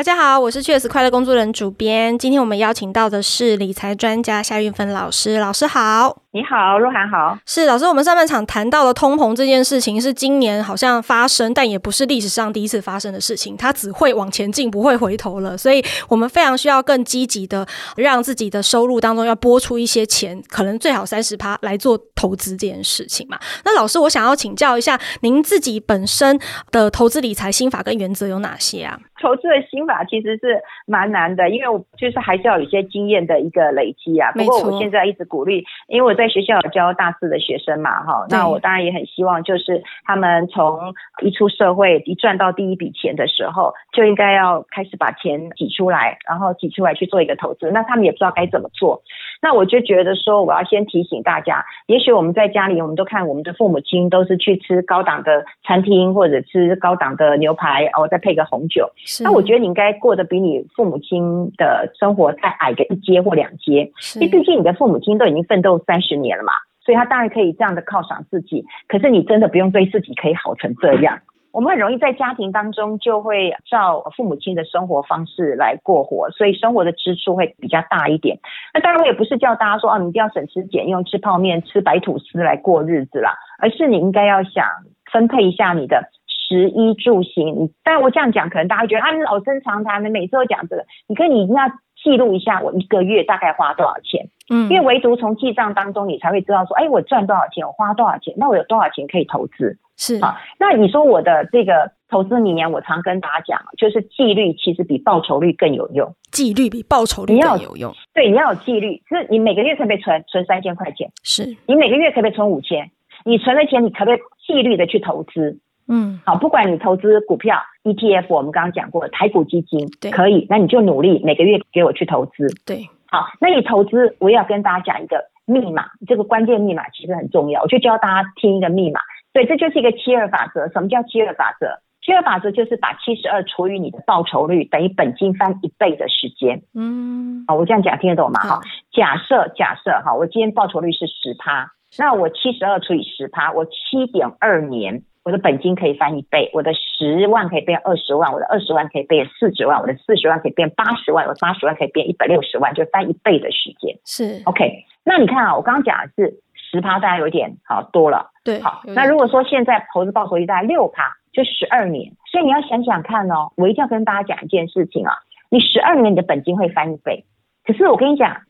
[0.00, 2.18] 大家好，我是确实快乐工作人主编。
[2.18, 6.22] 今天我们邀请到的是理财专家夏运芬老师，老师好。
[6.32, 7.36] 你好，若涵好。
[7.44, 13.54] 是老师，我们上半场谈到了通膨这件事情，是今年好像发生，但也不是历史上第一次发生的事情。
[13.58, 15.58] 它只会往前进，不会回头了。
[15.58, 23.38] 所以我们非常需要更积极的，让自己的收入当中要拨出一些钱，可能最好三十趴来做投资这件事情嘛。
[23.66, 28.98] 那老师，我想要请教一下，您自己本身的投资理财心法跟原则有哪些啊？
[29.20, 34.30] 投资的心法其实是蛮难的，因为我就是还是要有一些经验的一个累积啊。
[34.30, 36.20] 不过我现在一直鼓励，因为我。
[36.20, 47.70] 在学校教大四的学生嘛，哈，那我当然也很希望，就是他们从一出社会，一赚到第一笔钱的时候，就应该要开始把钱挤出来，然后挤出来去做一个投资。
[47.70, 49.02] 那他们也不知道该怎么做，
[49.40, 58.90] 那我就觉得说，我要先提醒大家，也许我们在家里，我们都看我们的父母亲都是去吃高档的餐厅，或者吃高档的牛排，哦，再配个红酒。
[59.24, 66.10] 那我觉得你应该过得比你父母亲的生活再矮个一阶或两阶，因为毕竟你的父母亲都已经奋斗三十。
[66.10, 66.52] 十年了嘛，
[66.84, 68.64] 所以他当然可以这样的犒赏自己。
[68.88, 71.20] 可是你真的不用对自己可以好成这样。
[71.52, 78.38] 我们很容易在家庭当中就会照父母亲的生活方式来过活，所以生活的支出会比较大一点。
[78.72, 84.64] 那当然我也不是叫大家说啊，你一定要省吃俭用，吃泡面、吃白吐司来过日子啦，而是你应该要想
[85.10, 87.70] 分配一下你的食衣住行。
[87.82, 90.84] 当然我这样讲，可能大家觉得啊，你老生常谈的，每次都讲这个。
[91.08, 91.64] 你可以你一定要
[92.02, 94.28] 记录一下，我一个月大概花多少钱。
[94.52, 99.78] 嗯，因为唯独从记账当中，你才会知道说，哎，我赚多少钱，我花多少钱，那我有多少钱可以投资？
[100.00, 106.10] 是啊，那你说我的这个投资理念，我常跟大家讲，就是纪律其实比报酬率更有用。
[106.32, 107.92] 纪律比报酬率更有用。
[108.14, 111.12] 对，你要有纪律，就是你每个月可不可以存存三千块钱？
[111.22, 112.90] 是你每个月可不可以存五千？
[113.26, 115.58] 你存了钱，你可不可以纪律的去投资？
[115.86, 122.46] 嗯，好，不管你投资股票、ETF，我们刚刚讲过的台股基金，对，可以，那你就努力每个月给我去投资。
[122.64, 122.88] 对。
[123.06, 129.00] 好，那你投资，我也要跟大家讲一个密码，这个关键密码其实很重要，我就教大家听一个密码。
[129.32, 130.68] 对，这就是一个七二法则。
[130.68, 131.80] 什么叫七二法则？
[132.02, 136.62] 七二法则就是把七十二除以你的报酬率，等于本金翻一倍的时间。
[136.74, 138.40] 嗯，好，我这样讲听得懂吗？
[138.40, 138.60] 好，
[138.92, 145.02] 假设假设哈，我今天报酬率是十趴，那我七十二除以十趴，我七点二年。
[145.22, 153.94] 我的本金可以翻一倍，我的十万可以变二十万，我的二十万可以变四十万，我的四十万可以变八十万，我的八十万可以变一百六十万，就翻一倍的时间。
[154.06, 154.86] 是 OK。
[155.04, 156.40] 那你看啊，我刚刚讲的是
[156.70, 158.30] 十趴，大概有点好多了。
[158.44, 158.82] 对，好。
[158.86, 162.12] 那如果说现在投资报酬率大概六趴，就十二年。
[162.30, 165.12] 所以你要想想看哦，我一定要跟大家讲一件事情啊，
[165.50, 167.24] 你十二年你的本金会翻一倍，
[167.64, 168.42] 可是我跟你讲，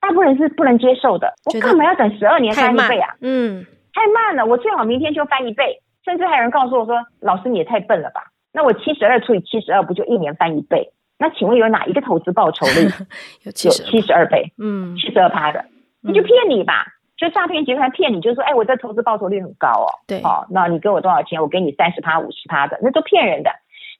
[0.00, 1.34] 大部分人是不能接受的。
[1.46, 3.14] 我干嘛要等十二年翻一倍啊？
[3.22, 5.80] 嗯，太慢了，我最好明天就翻一倍。
[6.04, 8.24] 甚至还有人告诉我说：“老师，你也太笨了吧？
[8.52, 10.92] 那我七十二除以七十二，不就一年翻一倍？
[11.18, 12.90] 那请问有哪一个投资报酬率
[13.44, 13.70] 有七
[14.02, 14.52] 十二倍？
[14.58, 15.64] 嗯，七十二趴的，
[16.02, 16.84] 你就骗你吧，
[17.24, 21.40] 就诈骗集团骗你，就说，哎，我这投资报酬率很高哦，对，哦，那你给我多少钱？
[21.40, 23.50] 我给你三十趴、五十趴的，那都骗人的。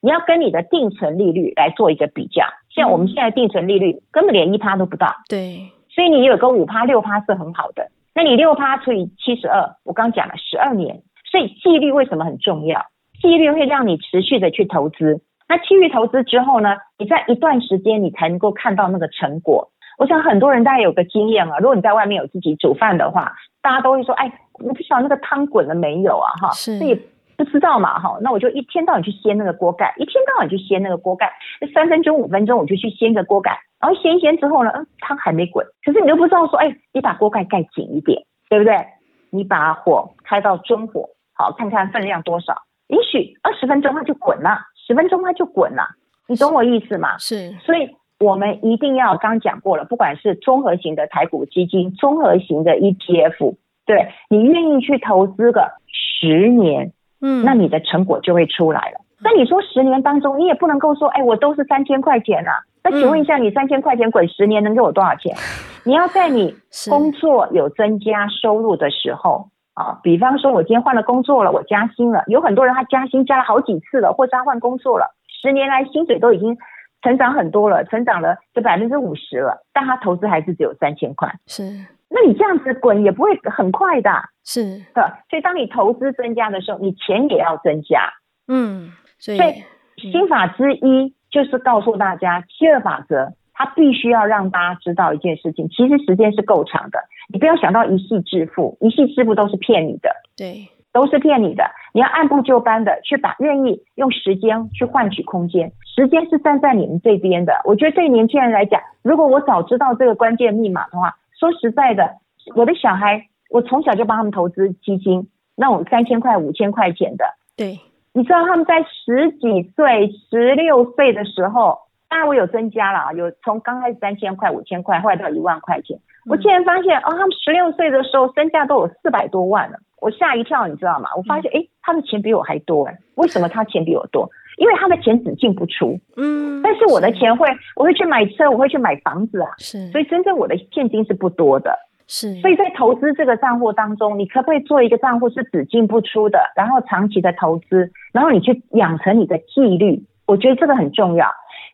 [0.01, 7.89] 你要跟你的定存利率来做一个比较，像我们现在定存利率根本连一趴都不到，对，所以你有个五趴、六趴是很好的。
[8.13, 12.85] 那你六趴除以七十二，我刚讲了十二年，所以纪律为什么很重要？
[13.19, 15.21] 纪律会让你持续的去投资。
[15.47, 16.75] 那继续投资之后呢？
[16.97, 19.69] 你在一段时间你才能够看到那个成果。
[19.97, 26.95] 我想很多人大家有个经验啊，如果你在外面有自己煮饭的话，大家都会说：“哎，我不晓得那个汤滚了没有啊？”哈，是，这也
[27.37, 28.17] 不知道嘛，哈。
[28.21, 31.31] 那我就一天到晚去掀那个锅盖，一天到晚去掀那个锅盖，
[31.73, 38.85] 三分钟五分钟我就去掀个锅盖，然后掀一掀之后呢，嗯，汤还没滚，可是你又不知道说：“哎，你把锅盖盖紧一点，对不对？
[39.31, 42.53] 你把火开到中火，好，看看分量多少，
[42.87, 45.83] 也许二十分钟它就滚了。”十分钟它就滚了，
[46.27, 47.17] 你懂我意思吗？
[47.17, 58.99] 是，所以我们一定要刚讲过了，不管是综合型的台股基金，综合型的 ETF，对，你愿意去投资个十年，嗯，那你的成果就会出来了。
[59.21, 62.63] 那、嗯、你说十年当中，你也不能够说，哎，我都是三千块钱啊。
[62.83, 65.35] 那请问一下，你三千块钱滚十年能给我多少钱？
[65.35, 65.39] 嗯、
[65.91, 66.55] 你要在你
[66.89, 69.49] 工作有增加收入的时候。
[69.75, 72.23] 啊，比方说，我今天换了工作了，我加薪了。
[72.27, 76.55] 有很多人他加薪加了好几次了，或者他换工作了，十年来薪水都已经
[77.05, 81.31] 成长很多了，成长了就百分之五十了，但他投资还是只有三千块。
[81.45, 81.63] 是，
[82.09, 84.09] 那你这样子滚也不会很快的。
[84.43, 88.11] 是的，所以当你投资增加的时候，你钱也要增加。
[88.47, 93.33] 嗯，所以，所以心法之一就是告诉大家七二法则。
[93.57, 96.99] 他必须要让大家知道一件事情，其实时间是够长的。
[97.31, 101.65] 你不要想到一夕致富，一夕致富都是骗你的，对，都是骗你的。
[101.93, 107.51] 你要按部就班的去把愿意用时间去换取空间，时间是站在你们这边的。
[107.65, 112.15] 我觉得对年轻人来讲，如果我早知道这个关键密码的话，说实在的，
[112.55, 115.27] 我的小孩，我从小就帮他们投资基金，
[115.57, 117.25] 那种三千块、五千块钱的，
[117.57, 117.77] 对，
[118.13, 121.79] 你知道他们在十几岁、十六岁的时候。
[122.07, 125.99] 当然我有增加了啊，有从刚开始三千块、五千块，后来到一万块钱。
[126.27, 131.09] 我竟然发现哦，他们十六岁的时候身价都有四百多万了，我吓一跳，你知道吗？
[131.15, 134.29] 我发现哎，他的钱比我还多哎，为什么他钱比我多？
[134.57, 151.27] 因为他的钱只进不出，嗯，但是我的钱会，我会去买车，我会去买房子啊，是，所以真正我的现金是不多的，是，所以在投资这个账户当中，你可不可以做一个账户是只进不出的，然后长期的投资，然后你去养成你的纪律，我觉得这个很重要。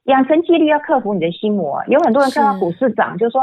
[0.06, 3.42] 养成纪律要克服你的心魔，有很多人看到股市涨就说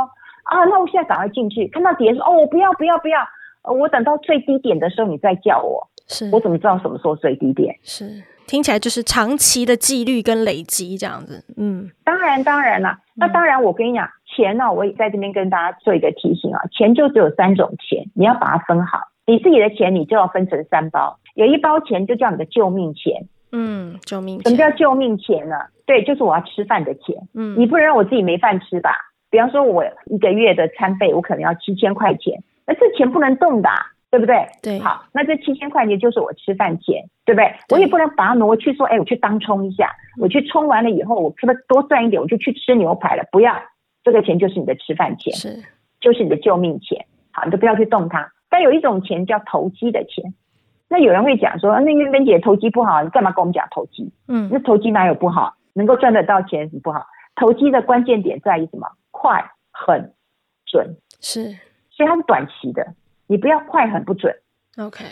[0.48, 3.20] 啊，那我现在赶快进去；看到跌说哦，我不要不要不要，
[3.62, 5.86] 我等到最低点的时候你再叫我。
[6.08, 7.76] 是，我怎么知道什么时候最低点？
[7.82, 11.44] 是，听起来就是长期的纪律跟累积这样子。
[11.58, 12.98] 嗯，当然当然啦。
[13.14, 19.00] 那当然我跟你讲，钱呢，我也在这边跟大家做一个提醒啊，钱就只有三种钱，你要把它分好。
[19.26, 23.28] 你自己的钱你就要分成三包，有一包钱就叫你的救命钱。
[23.52, 24.44] 嗯，救命钱。
[24.44, 25.56] 什么叫救命钱呢？
[25.84, 27.14] 对，就是我要吃饭的钱。
[27.34, 28.92] 嗯，你不能让我自己没饭吃吧？
[29.30, 33.68] 比方说，我一个月的餐费，我可能要七千块钱，那这钱不能动的，
[34.10, 34.46] 对不对？
[34.62, 34.78] 对。
[34.78, 37.44] 好，那这七千块钱就是我吃饭钱，对不对？
[37.68, 43.24] 对，我也不能把它挪去说，哎，我去当冲一下，我去冲完了以后，我是不是多赚一点，我就去吃牛排了？
[43.30, 43.54] 不要，
[44.02, 45.62] 这个钱就是你的吃饭钱，是，
[46.00, 47.04] 就是你的救命钱。
[47.32, 48.32] 好，你都不要去动它。
[48.48, 50.32] 但有一种钱叫投机的钱。
[50.88, 54.10] 那有人会讲说，那韵芬姐投机不好，你干嘛跟我们讲投机？
[54.26, 55.54] 嗯，那投机哪有不好？
[55.74, 57.04] 能够赚得到钱是不好。
[57.36, 58.88] 投机的关键点在于什么？
[59.20, 60.14] 快、很、
[60.66, 60.96] 准。
[61.20, 61.50] 是，
[61.90, 62.94] 所以它是短期的，
[63.26, 64.32] 你不要快、很、不准。
[64.76, 65.04] OK。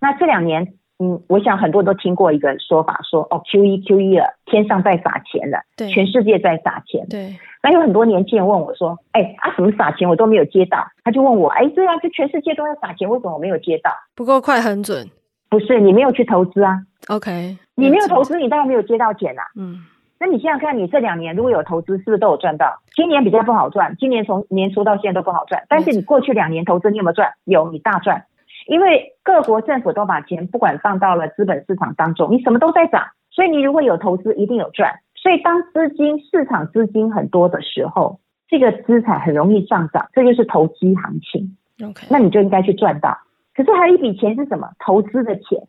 [0.00, 7.06] 那这两年，嗯，我想很多人都听过一个说法，说哦，Q 一 Q 一了，天上在撒钱了，对，全世界在撒钱。
[7.08, 7.36] 对。
[7.60, 10.86] 那有很多年轻人问我说，哎，啊，什么撒钱我都没有接到？
[11.02, 13.90] 他就问我，哎，对啊，这全世界都在撒钱，为什么我没有接到？
[14.14, 15.10] 不够快、很准。
[15.50, 19.56] 不是你没有去投资啊？OK，你没有投资，你当然没有接到钱啦、啊。
[19.56, 19.82] 嗯，
[20.20, 22.80] 那你想想看，你这两年如果有投资，是不是都有赚到？
[22.94, 25.64] 今年比较不好赚，今年从年初到现在都不好赚。
[25.68, 27.32] 但是你过去两年投资，你有没有赚？
[27.44, 28.24] 有，你大赚，
[28.66, 34.92] 因为各国政府都把钱不管放到了资本市场当中，你什么都在涨，所以你如果有投资，一定有赚。
[35.14, 41.56] 所以当资金市场资金很多的时候，这个资产很容易上涨，这就是投机行情。
[41.84, 43.16] OK，那你就应该去赚到。
[43.54, 44.68] 可是还有一笔钱是什么？
[44.78, 45.60] 投资的钱，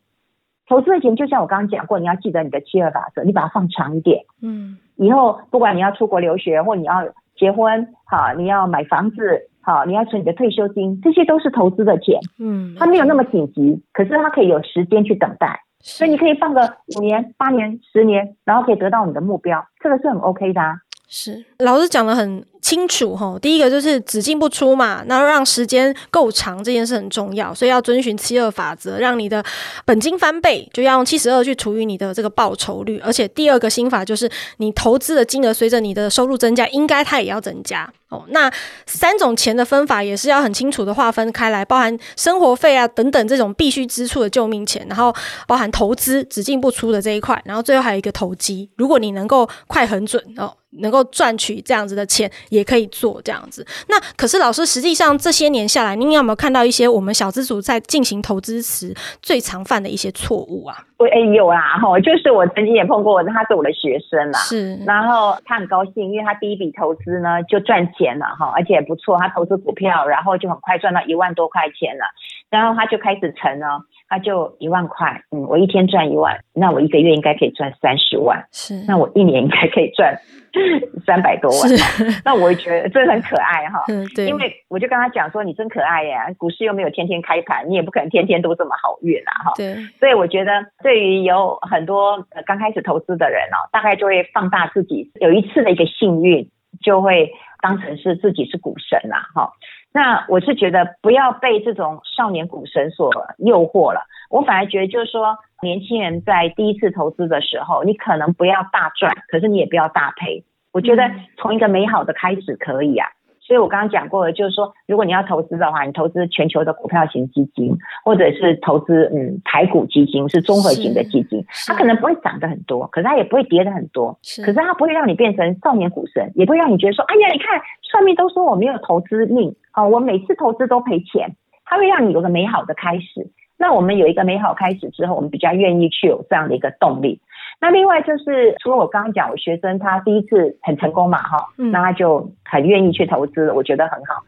[0.70, 4.24] 投资的钱就像我刚刚讲过，你要记得你的七二法则，你把它放长一点。
[4.42, 6.94] 嗯，以后不管你要出国留学，或你要
[7.36, 12.20] 结婚，好，你要买房子，好，你要存你的退休金，这些都是投资的钱。
[12.38, 15.60] 嗯，它没有那么紧急，可是它可以有时间去等待。
[15.82, 16.62] 所以你可以放个
[16.98, 20.76] 五年、八年、十年，然后可以得到你的目标，这个是很 OK 的啊。
[21.08, 23.38] 是，老师讲的很清楚哈。
[23.42, 29.44] 第一个就是只进不出嘛，那让时间够长这件事很重要，所以要遵循七二法则，让你的
[29.86, 33.00] 本金翻倍，就要用七十二去除以你的这个报酬率。
[33.00, 38.24] 而且第二个心法就是，你投资的金额随着你的收入增加，应该它也要增加哦。
[38.30, 38.52] 那
[38.86, 45.14] 三种钱的分法也是要很清楚的划分开来，包含生活费啊等等这种必须支出的救命钱，然后
[45.48, 50.54] 包含投资只进不出的这一块，然后最后还有一个投机，如果你能够快很准哦。
[50.82, 53.66] 能够赚取这样子的钱，也可以做这样子。
[53.88, 60.78] 那可是老师，实际上这些年下来，您有没有看到一些我们小资族在进行投资时最常犯的一些错误啊？
[60.98, 64.40] 我哎有啊，哈，就是我曾经也碰过，他是我的学生啦。
[64.40, 72.04] 是，然后他很高兴，因为他第一笔投资呢就赚钱了哈，而且不错，他投资股票，然后就很快赚到一万多块钱了，
[72.50, 73.82] 然后他就开始存了。
[74.12, 80.18] 他就一万块，嗯，我一天赚一万，那我一个月应该可以赚三十万，是，那我一年应该可以赚
[81.06, 81.70] 三百多万，
[82.26, 96.50] 那我也觉得这很可爱哈，嗯，对，因为我就跟他讲说，你真可爱耶，股市又没有天天开盘，你也不可能天天都这么好运啊，哈，对，所以我觉得对于有很多刚开始投资的人哦，大概就会放大自己有一次的一个幸运，
[96.82, 97.32] 就会
[97.62, 99.52] 当成是自己是股神啦，哈。
[99.92, 104.02] 那我是觉得不要被这种少年股神所诱惑了。
[104.30, 110.44] 我反而觉得就是说，年轻人在第一次投资的时候，你可能不要大赚，可是你也不要大赔。
[110.72, 113.10] 我觉得从一个美好的开始可以啊。
[113.50, 131.36] 所以我刚刚讲过了，就是说，如果你要投资的话，你投资全球的股票型基金，或者是投资嗯台股基金，是综合型的基金，它可能不会涨得很多，可是它也不会跌得很多，可是它不会让你变成少年股神，也不会让你觉得说，哎呀，你看算命都说我没有投资命啊，我每次投资都赔钱，
[131.66, 133.32] 它会让你有个美好的开始。
[133.58, 137.20] 那我们有一个美好开始之后，我们比较愿意去有这样的一个动力。
[137.62, 144.24] 那另外就是，除了我刚刚讲，我学生他第一次很成功嘛，哈，那他就很愿意去投资，我觉得很好。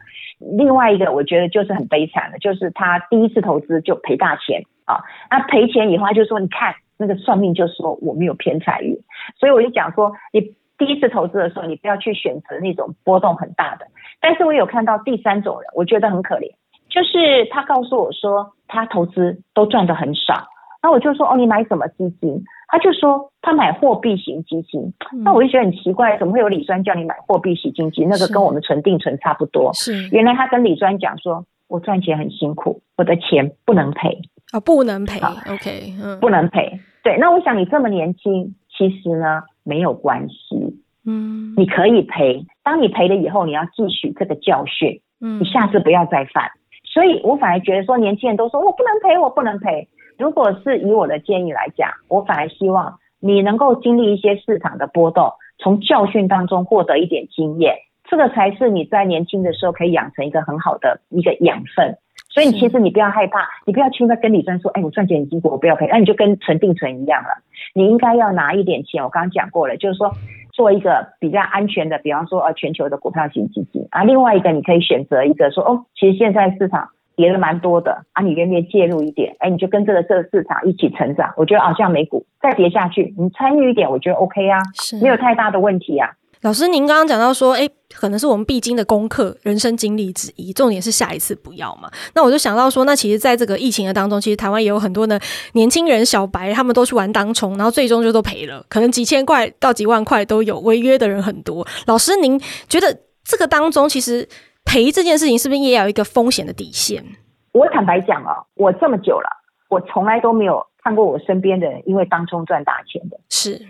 [0.58, 5.00] 另外一个我觉得就是很悲惨的，就是他第一次投资就赔大钱啊。
[5.30, 8.94] 那赔钱以后他就说，你看那个算命就说我没有偏财运，
[9.38, 13.86] 所以我就讲说，你第一次投资的时候，你不要去选择那种波动很大的。
[14.20, 16.52] 但是我有看到第三种人，我觉得很可怜，
[16.90, 20.48] 就是他告诉我说，他投资都赚得很少。
[20.82, 22.42] 那我就说，哦，你买什么基金？
[22.68, 28.08] 他就说他买货币型基金，嗯，那我就觉得很奇怪，怎么会有李专叫你买货币型基金？
[28.08, 29.72] 那个跟我们存定存差不多。
[29.74, 35.20] 是，原来他跟李专讲说，我赚钱很辛苦，我的钱不能赔啊，不能赔。
[35.48, 36.80] OK，嗯，不能赔。
[37.04, 42.44] 对，那我想你这么年轻，其实呢没有关系，嗯，你可以赔。
[42.64, 46.50] 当你赔了以后，你要汲取这个教训，嗯，你下次不要再犯。
[46.84, 49.88] 所以我反而觉得说，年轻人都说我不能赔，我不能赔。
[50.22, 57.74] 如果是以我的建议来讲，我反而希望你能够经历一些市场的波动，从教训当中获得一点经验，
[58.08, 61.96] 这个才是你在年轻的时候可以养成一个很好的一个养分。
[62.28, 67.42] 所以其实你不要害怕，你不要轻易跟李专说，哎，我赚钱很辛苦，我不要赔，那你就跟存定存一样了。
[67.74, 70.12] 你应该要拿一点钱，我刚刚讲过了，就是说
[70.52, 74.04] 做一个比较安全的，比方说呃全球的股票型基金啊。
[74.04, 76.90] 另外一个你可以选择一个说，哦，其实现在市场。
[77.16, 79.34] 跌了蛮多的啊，你愿不愿意介入一点？
[79.38, 81.32] 哎，你就跟这个这个市场一起成长。
[81.36, 86.10] 我觉得好，像美股再跌下去，你参与一点，我觉得 OK 啊，是没有太大的问题啊。
[86.42, 90.52] 老师，您刚刚讲到说，哎，可能是我们必经的功课、人生经历之一。
[90.52, 91.88] 重点是下一次不要嘛。
[92.16, 95.20] 那我就想到说，那其实在这个疫情的当中，其实台湾也有很多的
[95.52, 101.64] 年轻人、小白，他们都去玩当冲，然后最终就都赔了，可能几千块到几万块都有，违约的人很多。
[101.86, 104.28] 老师，您觉得这个当中其实？
[104.64, 107.04] 赔这件事情是不是也有一个风险的底线？
[107.52, 109.28] 我坦白讲哦，我这么久了，
[109.68, 113.18] 我从来都没有看过我身边的人因为当冲赚大钱的。
[113.28, 113.60] 是，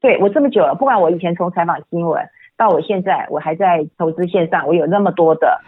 [0.00, 5.60] 对，我这么久了，不管我以前从采访新闻到我现在，我还在投资线上，我有那么多的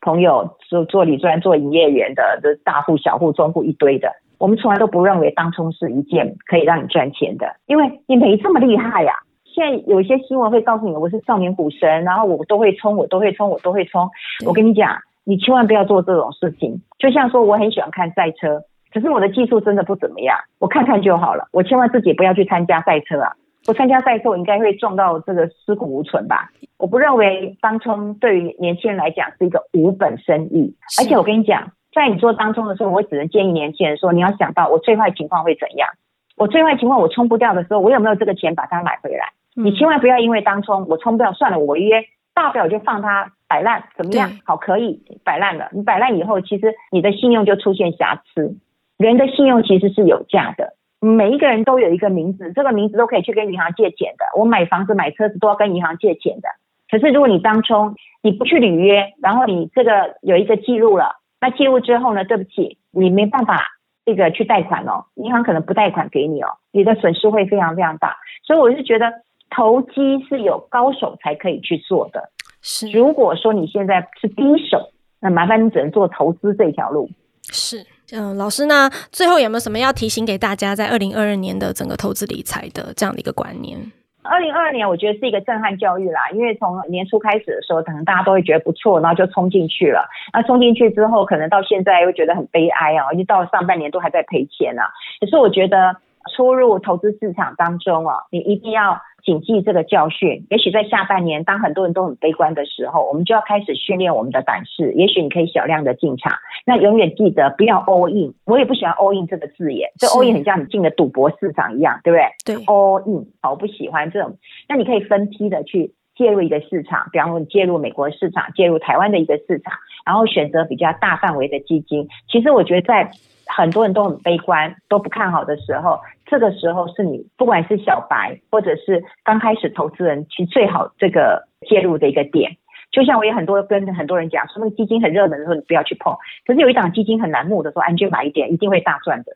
[0.00, 9.26] 朋友做做理专、做营业员的，这大户、小户、中户一堆的，我们从来都不认为当冲是一件可以让你赚钱的，因为你没这么厉害呀、啊。
[9.54, 14.08] 现在有一些新闻会告诉你，我是少年股神，然后我都会冲，我都会冲，我都会冲。
[14.46, 16.80] 我跟你讲，你千万不要做这种事情。
[16.98, 21.48] 就像说，我很喜欢看赛车，可是我的技术真的不怎么样，我看看就好了。
[21.52, 23.32] 我千万自己不要去参加赛车啊！
[23.66, 26.50] 我参加赛车，我应该会撞到这个尸骨无存吧？
[26.78, 30.74] 我不认为当冲对于年轻人来讲是一个无本生意。
[30.98, 35.88] 而且我跟你讲，在你做当冲的时候，我只能建议年轻人说，你要想到我最坏情况会怎样。
[36.36, 39.26] 我最坏情况我冲不掉的时候，我有没有这个钱把它买回来？
[39.62, 42.04] 你千万不要因为当冲我冲不掉，算了，我违约，
[42.34, 44.30] 大不了就放它摆烂，怎么样？
[44.44, 45.68] 好，可以摆烂了。
[45.72, 48.56] 你摆烂以后，其实你的信用就出现瑕疵。
[48.96, 54.24] 人的信用其实是有价的，每一个人都有一个名字，这个名字都可以去跟银行借钱的。
[54.38, 56.48] 我买房子、买车子都要跟银行借钱的。
[56.90, 62.24] 可是如果你当初你不去履约，然后你这个有一个记录了，那记录之后呢？
[62.24, 68.16] 对不起，你没办法这个去贷款哦，银行可能不贷款给你哦，你的损失会非常非常大。
[68.42, 69.10] 所以我是觉得
[69.50, 72.30] 投机是有高手才可以去做的。
[72.62, 74.90] 是，如果说你现在是低手，
[75.20, 77.10] 那麻烦你只能做投资这条路。
[77.42, 77.84] 是。
[78.12, 83.78] 嗯，老师呢，最后有没有什么要提醒给大家，在二零二二年的整个投资理财的这样的一个观念？
[84.22, 90.08] 二零二二年我觉得是一个震撼教育啦，因为从年初开始的时候，可能大家都会觉得不错，然后就冲进去了。
[90.32, 94.90] 那冲进去之后，可能到现在又觉得很悲哀啊，因为到了上半年都还在赔钱啊。
[95.20, 95.96] 可是我觉得
[96.34, 99.00] 初入投资市场当中啊，你一定要。
[99.22, 104.94] 谨记这个教训，也许在下半年，当很多人都很悲观的时候，我们就要开始训练我们的胆识。
[104.94, 106.32] 也许你可以小量的进场，
[106.64, 108.32] 那永远记得不要 all in。
[108.46, 112.56] 我也不喜欢 all in 这个字眼，这 all in 很像你进了赌博市场一样，对不对？
[112.56, 114.38] 对，all in，好，我不喜欢这种。
[114.70, 119.74] 那你可以分批的去介入一个市场，比方说你介入美国市场，介入台湾的一个市场，
[120.06, 122.08] 然后选择比较大范围的基金。
[122.26, 123.10] 其实我觉得在
[123.56, 132.56] 很多人都很悲观、都不看好的时候，这个时候是你不管是小白或者是刚开始投资人，其实最好这个介入的一个点。
[132.90, 136.12] 就像我也很多跟很多人讲说，那个基金很热门的时候，你不要去碰。
[136.44, 139.32] 可是有一档基金很难募的时候，安全买一点，一定会大赚的。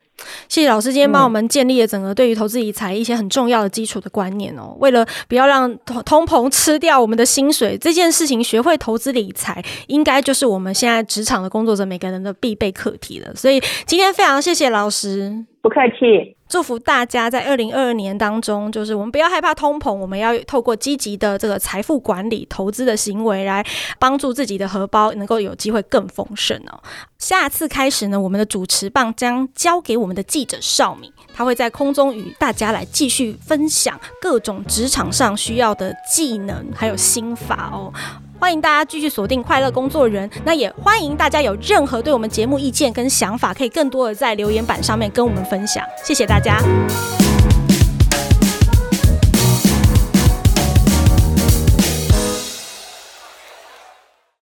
[0.48, 4.74] 谢谢老师，今天帮我们建立了整个对于投资理财一些很重要的基础的观念哦。
[4.78, 13.34] 为了不要让通通膨吃掉我们的薪水，这件事情学会投资理财，应该就是我们现在职场的工作者每个人的必备课题了。
[13.34, 16.36] 所以今天非常谢谢老师，不客气。
[16.46, 23.64] 祝福大家在二零二二年当中，就是我们不要害怕通膨，我们要透过积极的这个财富管理、投资的行为来
[23.98, 26.78] 帮助自己的荷包能够有机会更丰盛哦。
[27.18, 37.90] 下次开始呢，我们的主持棒将交给我我们的记者邵敏，他会在空中与大家来继续分享各种职场上需要的技能还有心法哦。
[38.38, 45.82] 欢迎大家继续锁定快乐工作人，那也欢迎大家有任何对我们节目意见跟想法，可以更多的在留言板上面跟我们分享。
[46.04, 46.58] 谢谢大家。